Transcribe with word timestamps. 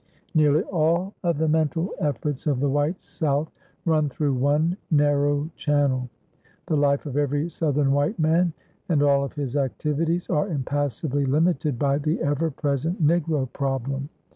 Nearly 0.33 0.63
all 0.63 1.13
of 1.21 1.37
the 1.37 1.47
mental 1.47 1.93
efforts 1.99 2.47
of 2.47 2.59
the 2.59 2.69
white 2.71 3.03
South 3.03 3.51
run 3.85 4.09
through 4.09 4.33
one 4.33 4.75
narrow 4.89 5.47
channel. 5.55 6.09
The 6.65 6.75
life 6.75 7.05
of 7.05 7.17
every 7.17 7.49
Southern 7.51 7.91
white 7.91 8.17
man 8.17 8.51
and 8.89 9.03
all 9.03 9.23
of 9.23 9.33
his 9.33 9.55
activities 9.55 10.27
are 10.27 10.47
impassably 10.49 11.27
limited 11.27 11.77
by 11.77 11.99
the 11.99 12.19
ever 12.19 12.49
present 12.49 13.05
Negro 13.05 13.53
problem. 13.53 14.09